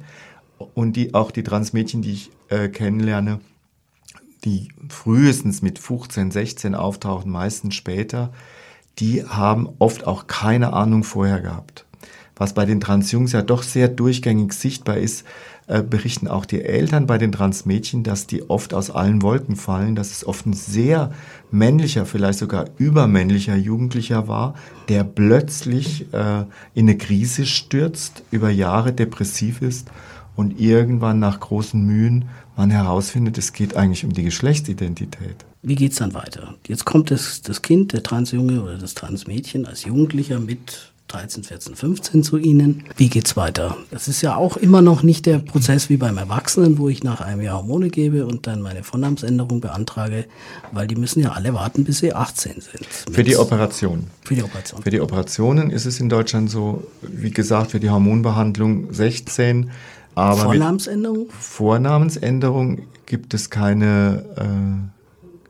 [0.74, 3.40] Und die, auch die Transmädchen, die ich äh, kennenlerne,
[4.44, 8.32] die frühestens mit 15, 16 auftauchen, meistens später,
[8.98, 11.84] die haben oft auch keine Ahnung vorher gehabt.
[12.36, 15.24] Was bei den Transjungs ja doch sehr durchgängig sichtbar ist,
[15.66, 19.96] äh, berichten auch die Eltern bei den Transmädchen, dass die oft aus allen Wolken fallen,
[19.96, 21.10] dass es oft ein sehr
[21.50, 24.54] männlicher, vielleicht sogar übermännlicher Jugendlicher war,
[24.88, 29.90] der plötzlich äh, in eine Krise stürzt, über Jahre depressiv ist
[30.38, 35.44] und irgendwann nach großen Mühen man herausfindet, es geht eigentlich um die Geschlechtsidentität.
[35.62, 36.54] Wie geht es dann weiter?
[36.68, 41.74] Jetzt kommt das, das Kind, der Transjunge oder das Transmädchen als Jugendlicher mit 13, 14,
[41.74, 42.84] 15 zu Ihnen.
[42.96, 43.76] Wie geht's weiter?
[43.90, 47.20] Das ist ja auch immer noch nicht der Prozess wie beim Erwachsenen, wo ich nach
[47.20, 50.26] einem Jahr Hormone gebe und dann meine Vornamensänderung beantrage,
[50.70, 52.86] weil die müssen ja alle warten, bis sie 18 sind.
[53.10, 54.04] Für die Operation.
[54.22, 54.82] Für die Operation.
[54.82, 59.70] Für die Operationen ist es in Deutschland so, wie gesagt, für die Hormonbehandlung 16.
[60.18, 61.30] Aber Vornamensänderung?
[61.30, 64.90] Vornamensänderung gibt es keine,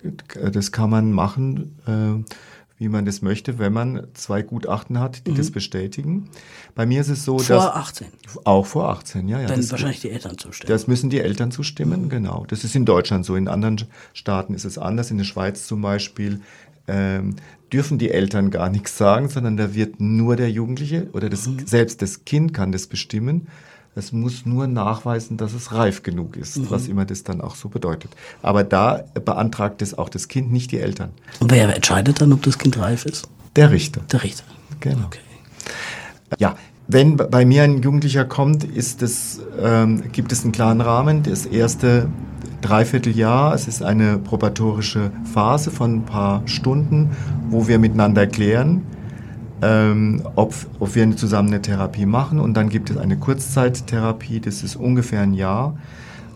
[0.04, 1.76] äh, das kann man machen.
[1.86, 2.32] Äh,
[2.80, 5.36] wie man das möchte, wenn man zwei Gutachten hat, die mhm.
[5.36, 6.28] das bestätigen.
[6.76, 7.64] Bei mir ist es so, vor dass...
[7.64, 8.06] Vor 18?
[8.44, 9.40] Auch vor 18, ja.
[9.40, 10.68] ja Dann das, wahrscheinlich die Eltern zustimmen.
[10.68, 12.08] Das müssen die Eltern zustimmen, mhm.
[12.08, 12.46] genau.
[12.46, 13.34] Das ist in Deutschland so.
[13.34, 15.10] In anderen Staaten ist es anders.
[15.10, 16.40] In der Schweiz zum Beispiel
[16.86, 17.34] ähm,
[17.72, 21.66] dürfen die Eltern gar nichts sagen, sondern da wird nur der Jugendliche oder das, mhm.
[21.66, 23.48] selbst das Kind kann das bestimmen.
[23.98, 26.70] Es muss nur nachweisen, dass es reif genug ist, mhm.
[26.70, 28.12] was immer das dann auch so bedeutet.
[28.42, 31.10] Aber da beantragt es auch das Kind, nicht die Eltern.
[31.40, 33.28] Und wer entscheidet dann, ob das Kind reif ist?
[33.56, 34.02] Der Richter.
[34.12, 34.44] Der Richter.
[34.78, 35.06] Genau.
[35.06, 35.18] Okay.
[36.38, 36.54] Ja,
[36.86, 41.24] wenn bei mir ein Jugendlicher kommt, es, ähm, gibt es einen klaren Rahmen.
[41.24, 42.08] Das erste
[42.60, 47.16] Dreivierteljahr, es ist eine probatorische Phase von ein paar Stunden,
[47.50, 48.82] wo wir miteinander klären,
[49.62, 52.40] ähm, ob, ob wir zusammen eine Therapie machen.
[52.40, 55.78] Und dann gibt es eine Kurzzeittherapie, das ist ungefähr ein Jahr,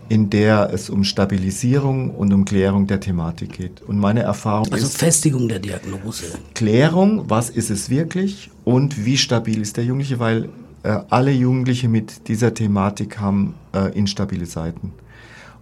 [0.09, 3.81] in der es um Stabilisierung und um Klärung der Thematik geht.
[3.81, 4.95] Und meine Erfahrung also ist...
[4.95, 6.25] Also Festigung der Diagnose.
[6.53, 10.49] Klärung, was ist es wirklich und wie stabil ist der Jugendliche, weil
[10.83, 14.91] äh, alle Jugendliche mit dieser Thematik haben äh, instabile Seiten.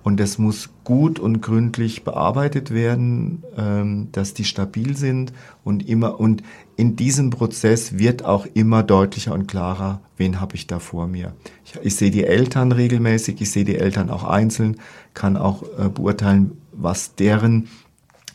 [0.04, 5.32] Und das muss gut und gründlich bearbeitet werden, ähm, dass die stabil sind
[5.64, 6.44] und immer und
[6.76, 11.34] in diesem Prozess wird auch immer deutlicher und klarer, wen habe ich da vor mir.
[11.64, 14.78] Ich, ich sehe die Eltern regelmäßig, ich sehe die Eltern auch einzeln,
[15.14, 17.68] kann auch äh, beurteilen, was deren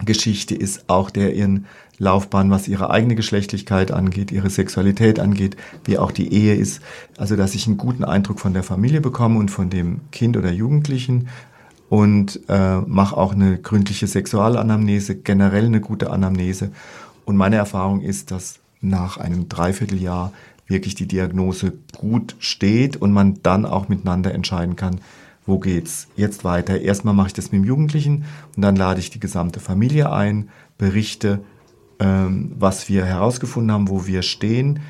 [0.05, 1.67] Geschichte ist, auch der ihren
[1.99, 6.83] Laufbahn, was ihre eigene Geschlechtlichkeit angeht, ihre Sexualität angeht, wie auch die Ehe ist.
[7.17, 10.53] Also, dass ich einen guten Eindruck von der Familie bekomme und von dem Kind oder
[10.53, 11.29] Jugendlichen
[11.89, 16.71] und äh, mache auch eine gründliche Sexualanamnese, generell eine gute Anamnese.
[17.25, 20.33] Und meine Erfahrung ist, dass nach einem Dreivierteljahr
[20.67, 25.01] wirklich die Diagnose gut steht und man dann auch miteinander entscheiden kann,
[25.47, 26.81] wo geht's jetzt weiter.
[26.81, 28.25] Erstmal mache ich das mit dem Jugendlichen
[28.57, 31.41] und dann lade ich die gesamte Familie ein, berichte,
[32.01, 34.81] ähm, was wir herausgefunden haben, wo wir stehen.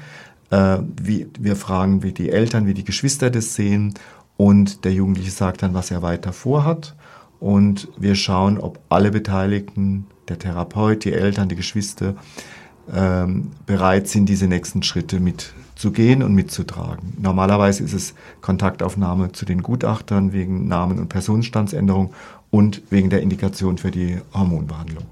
[0.50, 3.94] Äh, wie, wir fragen, wie die Eltern, wie die Geschwister das sehen
[4.36, 6.94] und der Jugendliche sagt dann, was er weiter vorhat.
[7.40, 12.14] Und wir schauen, ob alle Beteiligten, der Therapeut, die Eltern, die Geschwister,
[12.92, 17.14] ähm, bereit sind, diese nächsten Schritte mitzugehen und mitzutragen.
[17.20, 22.12] Normalerweise ist es Kontaktaufnahme zu den Gutachtern wegen Namen- und Personenstandsänderung
[22.50, 25.04] und wegen der Indikation für die Hormonbehandlung.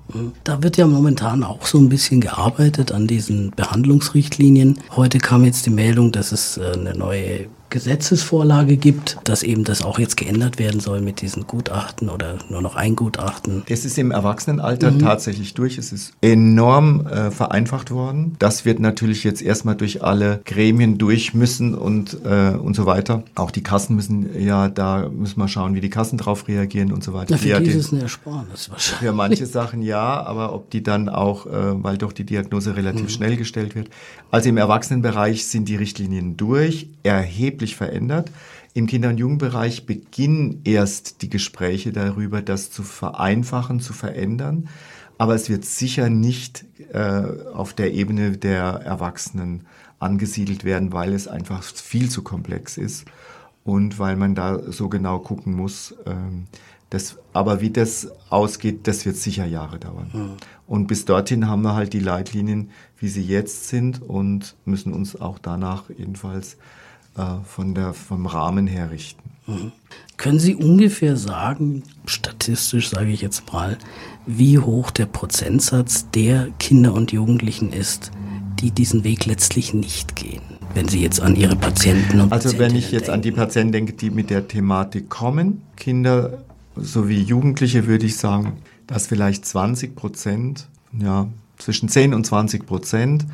[0.45, 4.79] Da wird ja momentan auch so ein bisschen gearbeitet an diesen Behandlungsrichtlinien.
[4.95, 9.83] Heute kam jetzt die Meldung, dass es äh, eine neue Gesetzesvorlage gibt, dass eben das
[9.83, 13.65] auch jetzt geändert werden soll mit diesen Gutachten oder nur noch ein Gutachten.
[13.67, 15.01] Es ist im Erwachsenenalter mhm.
[15.01, 15.77] tatsächlich durch.
[15.77, 18.37] Es ist enorm äh, vereinfacht worden.
[18.39, 23.25] Das wird natürlich jetzt erstmal durch alle Gremien durch müssen und, äh, und so weiter.
[23.35, 27.03] Auch die Kassen müssen ja, da müssen wir schauen, wie die Kassen drauf reagieren und
[27.03, 27.33] so weiter.
[27.33, 29.09] Ja, für die ist es eine Ersparnis wahrscheinlich.
[29.09, 31.51] Für manche Sachen ja, aber ob die dann auch, äh,
[31.83, 33.09] weil doch die Diagnose relativ mhm.
[33.09, 33.91] schnell gestellt wird.
[34.31, 38.31] Also im Erwachsenenbereich sind die Richtlinien durch, erheblich verändert.
[38.75, 44.69] Im Kinder- und Jugendbereich beginnen erst die Gespräche darüber, das zu vereinfachen, zu verändern.
[45.17, 47.23] Aber es wird sicher nicht äh,
[47.53, 49.67] auf der Ebene der Erwachsenen
[49.99, 53.05] angesiedelt werden, weil es einfach viel zu komplex ist
[53.65, 55.95] und weil man da so genau gucken muss.
[56.07, 56.47] Ähm,
[56.91, 60.11] das, aber wie das ausgeht, das wird sicher Jahre dauern.
[60.13, 60.37] Mhm.
[60.67, 65.21] Und bis dorthin haben wir halt die Leitlinien, wie sie jetzt sind und müssen uns
[65.21, 66.57] auch danach jedenfalls
[67.45, 69.23] von der, vom Rahmen her richten.
[69.47, 69.73] Mhm.
[70.17, 73.79] Können Sie ungefähr sagen, statistisch sage ich jetzt mal,
[74.27, 78.11] wie hoch der Prozentsatz der Kinder und Jugendlichen ist,
[78.61, 80.43] die diesen Weg letztlich nicht gehen?
[80.73, 83.13] Wenn Sie jetzt an Ihre Patienten und Also wenn ich jetzt denken.
[83.13, 86.45] an die Patienten denke, die mit der Thematik kommen, Kinder
[86.77, 93.27] sowie Jugendliche würde ich sagen, dass vielleicht 20 Prozent, ja, zwischen 10 und 20 Prozent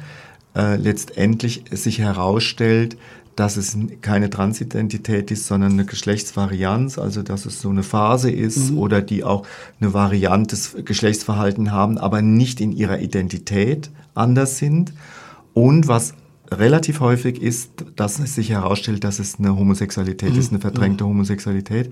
[0.54, 2.96] äh, letztendlich sich herausstellt,
[3.40, 8.72] dass es keine Transidentität ist, sondern eine Geschlechtsvarianz, also dass es so eine Phase ist
[8.72, 8.78] mhm.
[8.78, 9.46] oder die auch
[9.80, 14.92] eine Variante des Geschlechtsverhalten haben, aber nicht in ihrer Identität anders sind.
[15.54, 16.12] Und was
[16.50, 20.38] relativ häufig ist, dass es sich herausstellt, dass es eine Homosexualität mhm.
[20.38, 21.10] ist, eine verdrängte mhm.
[21.10, 21.90] Homosexualität.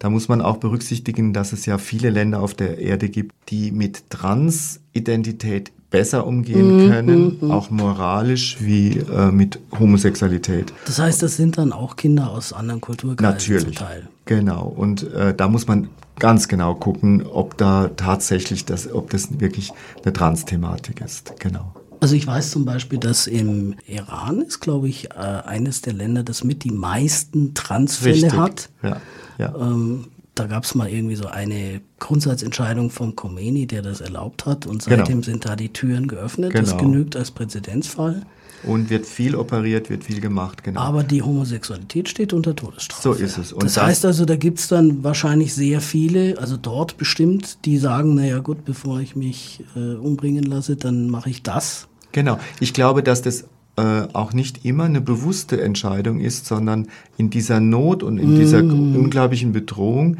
[0.00, 3.72] Da muss man auch berücksichtigen, dass es ja viele Länder auf der Erde gibt, die
[3.72, 6.90] mit Transidentität besser umgehen mhm.
[6.90, 7.50] können, mhm.
[7.50, 10.72] auch moralisch wie äh, mit Homosexualität.
[10.86, 13.76] Das heißt, das sind dann auch Kinder aus anderen Kulturkreisen Natürlich.
[13.76, 14.08] zum Teil.
[14.24, 14.64] Genau.
[14.64, 19.72] Und äh, da muss man ganz genau gucken, ob da tatsächlich das, ob das wirklich
[20.04, 21.32] eine Trans-Thematik ist.
[21.40, 21.74] Genau.
[21.98, 26.22] Also ich weiß zum Beispiel, dass im Iran ist, glaube ich, äh, eines der Länder,
[26.22, 28.32] das mit die meisten Transfälle Richtig.
[28.32, 28.70] hat.
[28.82, 28.96] Ja,
[29.38, 29.54] ja.
[29.56, 30.06] Ähm,
[30.40, 34.66] da gab es mal irgendwie so eine Grundsatzentscheidung vom Khomeini, der das erlaubt hat.
[34.66, 34.98] Und genau.
[34.98, 35.24] seitdem genau.
[35.24, 36.52] sind da die Türen geöffnet.
[36.52, 36.64] Genau.
[36.64, 38.22] Das genügt als Präzedenzfall.
[38.62, 40.80] Und wird viel operiert, wird viel gemacht, genau.
[40.80, 43.02] Aber die Homosexualität steht unter Todesstrafe.
[43.02, 43.52] So ist es.
[43.52, 47.64] Und das, das heißt also, da gibt es dann wahrscheinlich sehr viele, also dort bestimmt,
[47.64, 51.88] die sagen, naja gut, bevor ich mich äh, umbringen lasse, dann mache ich das.
[52.12, 52.38] Genau.
[52.60, 53.44] Ich glaube, dass das
[53.80, 58.38] äh, auch nicht immer eine bewusste Entscheidung ist, sondern in dieser Not und in mm.
[58.38, 60.18] dieser unglaublichen Bedrohung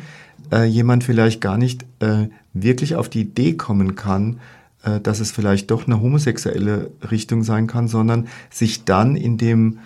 [0.50, 4.40] äh, jemand vielleicht gar nicht äh, wirklich auf die Idee kommen kann,
[4.82, 9.80] äh, dass es vielleicht doch eine homosexuelle Richtung sein kann, sondern sich dann in dem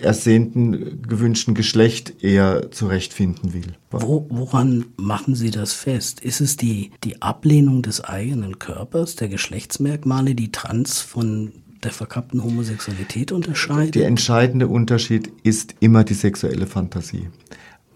[0.00, 3.74] ersehnten, gewünschten Geschlecht eher zurechtfinden will.
[3.90, 6.20] Wo, woran machen Sie das fest?
[6.20, 11.52] Ist es die, die Ablehnung des eigenen Körpers, der Geschlechtsmerkmale, die trans von
[11.86, 13.94] der verkappten Homosexualität unterscheidet?
[13.94, 17.28] Der entscheidende Unterschied ist immer die sexuelle Fantasie.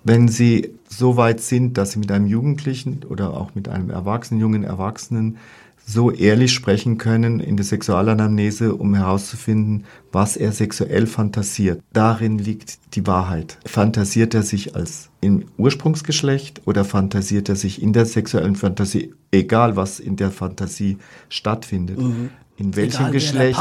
[0.05, 4.41] Wenn Sie so weit sind, dass Sie mit einem Jugendlichen oder auch mit einem Erwachsenen,
[4.41, 5.37] jungen Erwachsenen
[5.85, 11.83] so ehrlich sprechen können in der Sexualanamnese, um herauszufinden, was er sexuell fantasiert.
[11.93, 13.59] Darin liegt die Wahrheit.
[13.67, 19.75] Fantasiert er sich als im Ursprungsgeschlecht oder fantasiert er sich in der sexuellen Fantasie, egal
[19.75, 20.99] was in der Fantasie
[21.29, 21.99] stattfindet?
[21.99, 22.31] Mhm.
[22.61, 23.61] In welchem egal, Geschlecht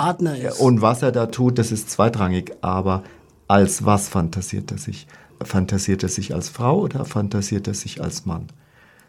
[0.60, 2.52] und was er da tut, das ist zweitrangig.
[2.60, 3.04] Aber
[3.48, 5.08] als was fantasiert er sich?
[5.42, 8.48] Fantasiert er sich als Frau oder fantasiert er sich als Mann?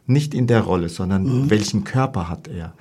[0.06, 1.50] Nicht in der Rolle, sondern mhm.
[1.50, 2.72] welchen Körper hat er?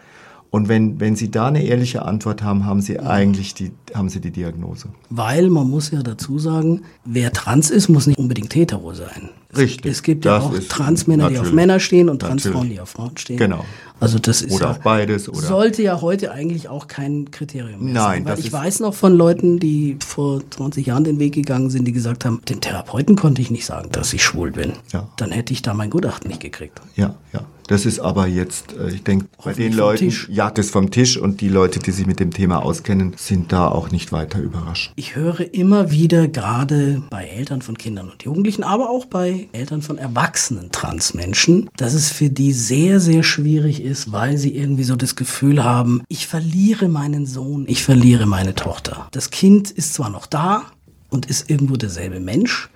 [0.51, 4.19] Und wenn, wenn Sie da eine ehrliche Antwort haben, haben Sie eigentlich die, haben Sie
[4.19, 4.89] die Diagnose.
[5.09, 9.29] Weil man muss ja dazu sagen, wer trans ist, muss nicht unbedingt hetero sein.
[9.55, 9.91] Richtig.
[9.91, 13.37] Es gibt ja auch Transmänner, die auf Männer stehen und Transfrauen, die auf Frauen stehen.
[13.37, 13.63] Genau.
[13.99, 15.27] Also das ist oder ja, auch beides.
[15.27, 18.25] Oder sollte ja heute eigentlich auch kein Kriterium mehr Nein, sein.
[18.25, 21.91] Weil ich weiß noch von Leuten, die vor 20 Jahren den Weg gegangen sind, die
[21.91, 24.73] gesagt haben, den Therapeuten konnte ich nicht sagen, dass ich schwul bin.
[24.93, 25.09] Ja.
[25.17, 26.79] Dann hätte ich da mein Gutachten nicht gekriegt.
[26.95, 27.41] Ja, ja.
[27.69, 30.27] Das ist aber jetzt, äh, ich denke, bei den Leuten, Tisch.
[30.31, 33.67] ja, das vom Tisch und die Leute, die sich mit dem Thema auskennen, sind da
[33.67, 34.91] auch nicht weiter überrascht.
[34.95, 39.83] Ich höre immer wieder, gerade bei Eltern von Kindern und Jugendlichen, aber auch bei Eltern
[39.83, 44.95] von erwachsenen Transmenschen, dass es für die sehr, sehr schwierig ist, weil sie irgendwie so
[44.95, 49.07] das Gefühl haben, ich verliere meinen Sohn, ich verliere meine Tochter.
[49.11, 50.63] Das Kind ist zwar noch da
[51.11, 52.67] und ist irgendwo derselbe Mensch,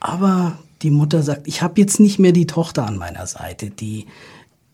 [0.00, 4.04] aber die Mutter sagt, ich habe jetzt nicht mehr die Tochter an meiner Seite, die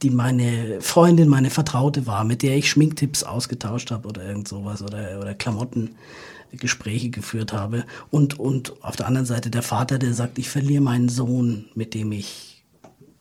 [0.03, 4.83] die meine Freundin, meine Vertraute war, mit der ich Schminktipps ausgetauscht habe oder irgend sowas
[4.83, 7.85] oder, oder Klamottengespräche geführt habe.
[8.11, 11.95] Und, und auf der anderen Seite der Vater, der sagt, ich verliere meinen Sohn, mit
[11.95, 12.65] dem ich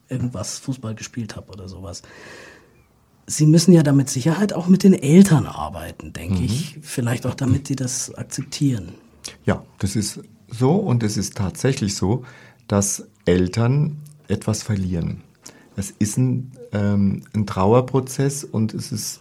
[0.08, 2.02] irgendwas Fußball gespielt habe oder sowas.
[3.28, 6.46] Sie müssen ja damit Sicherheit auch mit den Eltern arbeiten, denke mhm.
[6.46, 6.80] ich.
[6.82, 8.94] Vielleicht auch damit sie das akzeptieren.
[9.46, 12.24] Ja, das ist so und es ist tatsächlich so,
[12.68, 15.22] dass Eltern etwas verlieren.
[15.76, 19.20] Es ist ein, ähm, ein Trauerprozess und es ist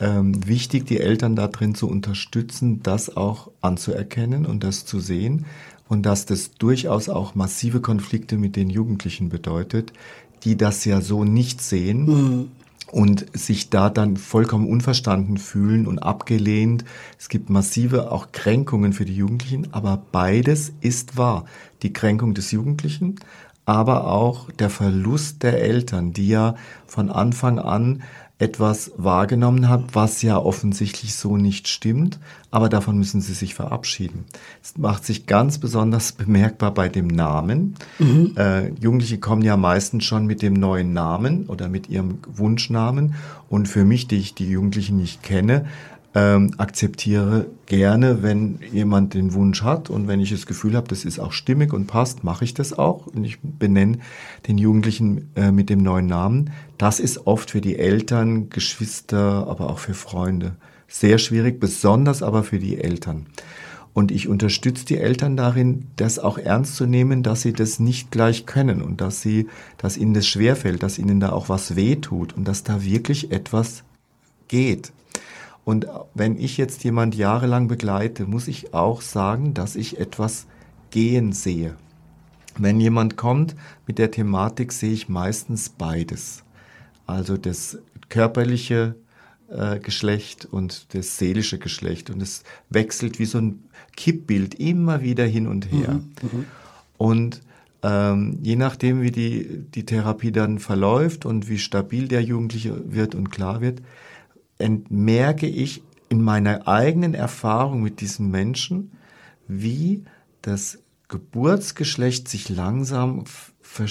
[0.00, 5.46] ähm, wichtig, die Eltern darin zu unterstützen, das auch anzuerkennen und das zu sehen
[5.88, 9.92] und dass das durchaus auch massive Konflikte mit den Jugendlichen bedeutet,
[10.44, 12.04] die das ja so nicht sehen.
[12.04, 12.48] Mhm
[12.92, 16.84] und sich da dann vollkommen unverstanden fühlen und abgelehnt.
[17.18, 21.46] Es gibt massive auch Kränkungen für die Jugendlichen, aber beides ist wahr.
[21.82, 23.16] Die Kränkung des Jugendlichen,
[23.64, 28.02] aber auch der Verlust der Eltern, die ja von Anfang an
[28.42, 32.18] etwas wahrgenommen hat, was ja offensichtlich so nicht stimmt,
[32.50, 34.24] aber davon müssen sie sich verabschieden.
[34.60, 37.76] Es macht sich ganz besonders bemerkbar bei dem Namen.
[38.00, 38.32] Mhm.
[38.36, 43.14] Äh, Jugendliche kommen ja meistens schon mit dem neuen Namen oder mit ihrem Wunschnamen
[43.48, 45.66] und für mich, die ich die Jugendlichen nicht kenne,
[46.14, 51.04] ähm, akzeptiere gerne, wenn jemand den Wunsch hat und wenn ich das Gefühl habe, das
[51.04, 53.98] ist auch stimmig und passt, mache ich das auch und ich benenne
[54.46, 56.50] den Jugendlichen äh, mit dem neuen Namen.
[56.76, 62.42] Das ist oft für die Eltern, Geschwister, aber auch für Freunde sehr schwierig, besonders aber
[62.44, 63.26] für die Eltern.
[63.94, 68.10] Und ich unterstütze die Eltern darin, das auch ernst zu nehmen, dass sie das nicht
[68.10, 72.34] gleich können und dass sie, dass ihnen das schwerfällt, dass ihnen da auch was wehtut
[72.34, 73.84] und dass da wirklich etwas
[74.48, 74.92] geht.
[75.64, 80.46] Und wenn ich jetzt jemand jahrelang begleite, muss ich auch sagen, dass ich etwas
[80.90, 81.76] gehen sehe.
[82.58, 83.54] Wenn jemand kommt
[83.86, 86.42] mit der Thematik, sehe ich meistens beides.
[87.06, 88.96] Also das körperliche
[89.48, 92.10] äh, Geschlecht und das seelische Geschlecht.
[92.10, 93.64] Und es wechselt wie so ein
[93.96, 95.94] Kippbild immer wieder hin und her.
[96.22, 96.44] Mhm, mhm.
[96.98, 97.40] und
[97.84, 103.14] ähm, je nachdem, wie die, die Therapie dann verläuft und wie stabil der Jugendliche wird
[103.14, 103.82] und klar wird,
[104.88, 108.92] merke ich in meiner eigenen Erfahrung mit diesen Menschen,
[109.48, 110.04] wie
[110.42, 113.24] das Geburtsgeschlecht sich langsam
[113.60, 113.86] ver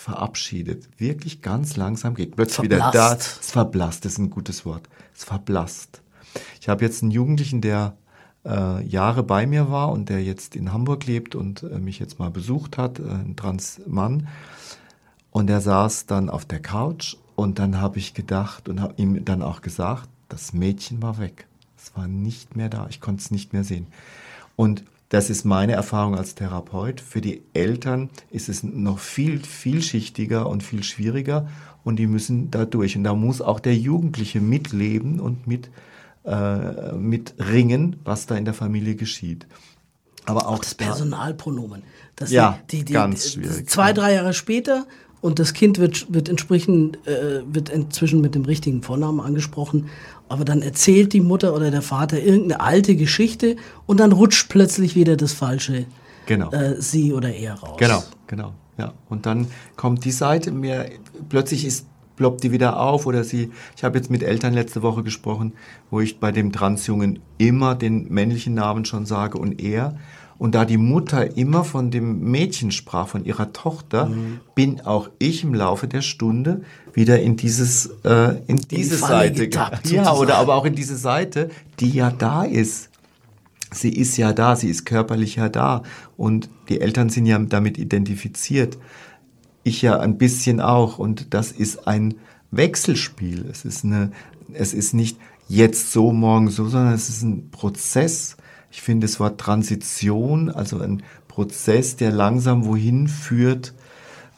[0.00, 0.88] verabschiedet.
[0.98, 2.34] Wirklich ganz langsam geht.
[2.34, 3.14] Plötzlich wieder da.
[3.14, 4.88] Es verblasst, das ist ein gutes Wort.
[5.14, 6.00] Es verblasst.
[6.60, 7.98] Ich habe jetzt einen Jugendlichen, der
[8.44, 12.18] äh, Jahre bei mir war und der jetzt in Hamburg lebt und äh, mich jetzt
[12.18, 14.28] mal besucht hat, äh, ein Transmann.
[15.30, 19.24] Und er saß dann auf der Couch und dann habe ich gedacht und habe ihm
[19.24, 21.46] dann auch gesagt, das Mädchen war weg.
[21.74, 22.86] Es war nicht mehr da.
[22.90, 23.86] Ich konnte es nicht mehr sehen.
[24.56, 27.00] Und das ist meine Erfahrung als Therapeut.
[27.00, 31.48] Für die Eltern ist es noch viel vielschichtiger und viel schwieriger
[31.82, 32.94] und die müssen da durch.
[32.94, 35.70] Und da muss auch der Jugendliche mitleben und mit,
[36.26, 39.46] äh, mit ringen, was da in der Familie geschieht.
[40.26, 41.84] Aber auch, auch das Personalpronomen.
[42.16, 43.66] Das ja, die, die, die, ganz schwierig.
[43.66, 44.86] Zwei, drei Jahre später
[45.20, 49.88] und das Kind wird, wird entsprechend, äh, wird inzwischen mit dem richtigen Vornamen angesprochen.
[50.28, 53.56] Aber dann erzählt die Mutter oder der Vater irgendeine alte Geschichte
[53.86, 55.86] und dann rutscht plötzlich wieder das falsche
[56.26, 56.50] genau.
[56.52, 57.76] äh, sie oder er raus.
[57.78, 58.54] Genau, genau.
[58.78, 58.94] Ja.
[59.08, 60.88] Und dann kommt die Seite mir,
[61.28, 65.02] plötzlich ist ploppt die wieder auf oder sie, ich habe jetzt mit Eltern letzte Woche
[65.02, 65.54] gesprochen,
[65.90, 69.96] wo ich bei dem Transjungen immer den männlichen Namen schon sage und er
[70.40, 74.40] und da die Mutter immer von dem Mädchen sprach, von ihrer Tochter, mhm.
[74.54, 76.62] bin auch ich im Laufe der Stunde
[76.94, 79.48] wieder in dieses, äh, in, in diese die Seite.
[79.48, 82.88] Getappt, ja, oder aber auch in diese Seite, die ja da ist.
[83.70, 85.82] Sie ist ja da, sie ist körperlich ja da.
[86.16, 88.78] Und die Eltern sind ja damit identifiziert.
[89.62, 90.98] Ich ja ein bisschen auch.
[90.98, 92.14] Und das ist ein
[92.50, 93.44] Wechselspiel.
[93.50, 94.10] Es ist eine,
[94.54, 98.38] es ist nicht jetzt so, morgen so, sondern es ist ein Prozess.
[98.70, 103.72] Ich finde das Wort Transition, also ein Prozess, der langsam wohin führt,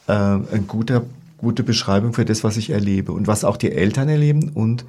[0.06, 1.04] äh, ein guter,
[1.38, 4.84] gute Beschreibung für das, was ich erlebe und was auch die Eltern erleben und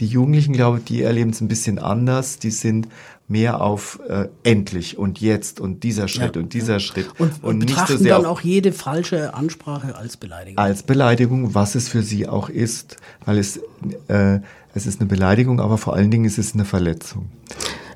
[0.00, 2.38] die Jugendlichen, glaube ich, die erleben es ein bisschen anders.
[2.38, 2.88] Die sind
[3.28, 6.80] mehr auf äh, endlich und jetzt und dieser Schritt ja, und dieser ja.
[6.80, 7.06] Schritt.
[7.18, 10.58] Und, und, und nicht so sehr dann auch jede falsche Ansprache als Beleidigung.
[10.58, 12.96] Als Beleidigung, was es für sie auch ist.
[13.24, 13.60] Weil es,
[14.08, 14.40] äh,
[14.74, 17.30] es ist eine Beleidigung, aber vor allen Dingen ist es eine Verletzung.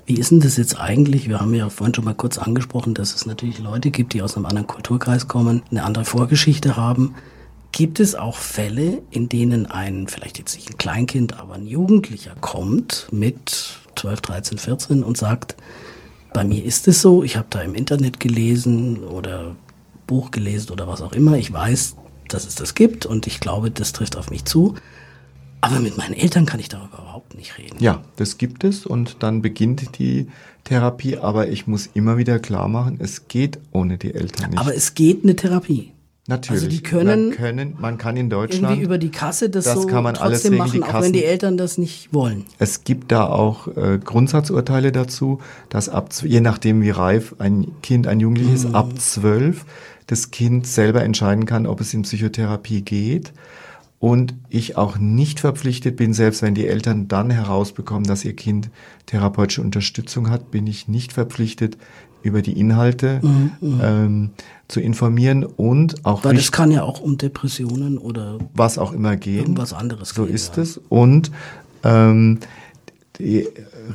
[0.07, 1.29] Wie ist denn das jetzt eigentlich?
[1.29, 4.37] Wir haben ja vorhin schon mal kurz angesprochen, dass es natürlich Leute gibt, die aus
[4.37, 7.15] einem anderen Kulturkreis kommen, eine andere Vorgeschichte haben.
[7.73, 12.35] Gibt es auch Fälle, in denen ein, vielleicht jetzt nicht ein Kleinkind, aber ein Jugendlicher
[12.41, 15.57] kommt mit 12, 13, 14 und sagt,
[16.35, 19.57] bei mir ist es so, ich habe da im Internet gelesen oder
[20.07, 21.97] Buch gelesen oder was auch immer, ich weiß,
[22.29, 24.75] dass es das gibt und ich glaube, das trifft auf mich zu.
[25.61, 27.83] Aber mit meinen Eltern kann ich darüber überhaupt nicht reden.
[27.83, 30.29] Ja, das gibt es und dann beginnt die
[30.65, 34.59] Therapie, aber ich muss immer wieder klar machen, es geht ohne die Eltern nicht.
[34.59, 35.93] Aber es geht eine Therapie.
[36.27, 36.63] Natürlich.
[36.63, 39.83] Also die können, man, können, man kann in Deutschland irgendwie über die Kasse das, das
[39.83, 42.47] so kann man alles trotzdem regeln, die machen, auch wenn die Eltern das nicht wollen.
[42.59, 48.07] Es gibt da auch äh, Grundsatzurteile dazu, dass ab je nachdem wie reif ein Kind,
[48.07, 48.75] ein Jugendliches Mhm.
[48.75, 49.67] ab zwölf
[50.07, 53.33] das Kind selber entscheiden kann, ob es in Psychotherapie geht.
[54.05, 58.69] Und ich auch nicht verpflichtet bin, selbst wenn die Eltern dann herausbekommen, dass ihr Kind
[59.07, 61.79] therapeutische Unterstützung hat, bin ich nicht verpflichtet,
[62.23, 63.21] über die Inhalte
[63.63, 64.31] ähm,
[64.69, 68.77] zu informieren und auch Mhm, Weil das richt- kann ja auch um Depressionen oder was
[68.77, 69.39] auch immer gehen.
[69.41, 70.35] irgendwas anderes So gehen.
[70.35, 70.63] ist ja.
[70.65, 70.79] es.
[70.91, 71.31] Und
[71.83, 72.41] ähm,
[73.19, 73.47] die,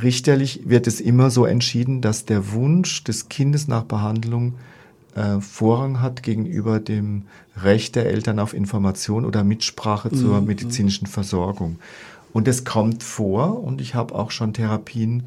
[0.01, 4.53] richterlich wird es immer so entschieden, dass der Wunsch des Kindes nach Behandlung
[5.15, 7.23] äh, Vorrang hat gegenüber dem
[7.61, 11.79] Recht der Eltern auf Information oder Mitsprache Mhm, zur medizinischen Versorgung.
[12.31, 15.23] Und es kommt vor, und ich habe auch schon Therapien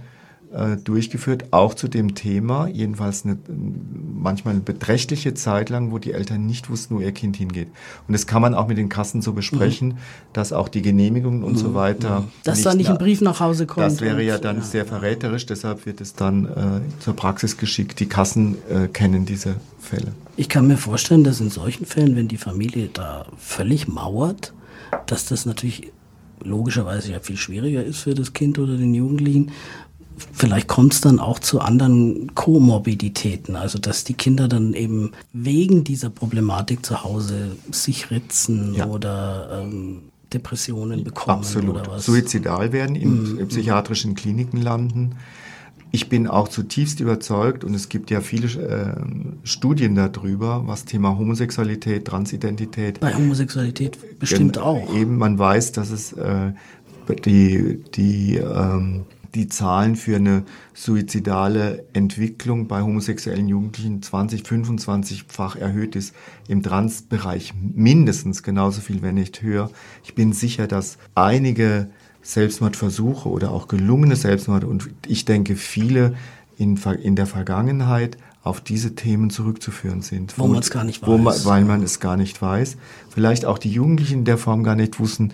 [0.52, 6.12] äh, durchgeführt, auch zu dem Thema, jedenfalls eine, manchmal eine beträchtliche Zeit lang, wo die
[6.12, 7.68] Eltern nicht wussten, wo ihr Kind hingeht.
[8.06, 9.98] Und das kann man auch mit den Kassen so besprechen,
[10.32, 12.20] dass auch die Genehmigungen und so weiter.
[12.20, 12.28] Mhm.
[12.44, 13.86] Dass da nicht ein Brief nach Hause kommt.
[13.86, 18.00] Das wäre ja dann sehr verräterisch, deshalb wird es dann äh, zur Praxis geschickt.
[18.00, 20.12] Die Kassen äh, kennen diese Fälle.
[20.36, 24.52] Ich kann mir vorstellen, dass in solchen Fällen, wenn die Familie da völlig mauert,
[25.06, 25.92] dass das natürlich
[26.44, 29.52] logischerweise ja viel schwieriger ist für das Kind oder den Jugendlichen.
[30.32, 35.84] Vielleicht kommt es dann auch zu anderen Komorbiditäten, also dass die Kinder dann eben wegen
[35.84, 38.86] dieser Problematik zu Hause sich ritzen Ja.
[38.86, 40.02] oder ähm,
[40.32, 41.76] Depressionen bekommen Absolut.
[41.76, 42.06] oder was.
[42.06, 45.16] Suizidal werden, in psychiatrischen Kliniken landen.
[45.94, 48.94] Ich bin auch zutiefst überzeugt, und es gibt ja viele äh,
[49.44, 54.94] Studien darüber, was Thema Homosexualität, Transidentität Bei Homosexualität bestimmt auch.
[54.94, 56.52] Eben, man weiß, dass es äh,
[57.26, 59.02] die, die, ähm,
[59.34, 66.14] die Zahlen für eine suizidale Entwicklung bei homosexuellen Jugendlichen 20, 25-fach erhöht ist.
[66.48, 69.70] Im Transbereich mindestens genauso viel, wenn nicht höher.
[70.04, 71.90] Ich bin sicher, dass einige
[72.22, 76.14] Selbstmordversuche oder auch gelungene Selbstmorde und ich denke viele
[76.56, 80.38] in, in der Vergangenheit auf diese Themen zurückzuführen sind.
[80.38, 81.46] Wo man's gar nicht Wo man, weiß.
[81.46, 82.76] weil man es gar nicht weiß.
[83.08, 85.32] Vielleicht auch die Jugendlichen in der Form gar nicht wussten,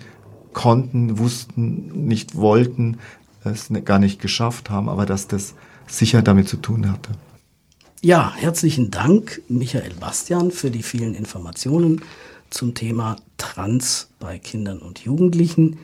[0.53, 2.97] konnten, wussten, nicht wollten,
[3.49, 5.55] es ne- gar nicht geschafft haben, aber dass das
[5.87, 7.11] sicher damit zu tun hatte.
[8.01, 12.01] Ja, herzlichen Dank, Michael Bastian, für die vielen Informationen
[12.49, 15.77] zum Thema Trans bei Kindern und Jugendlichen.